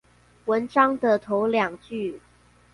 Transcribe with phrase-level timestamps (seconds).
[0.45, 2.19] 文章的頭兩句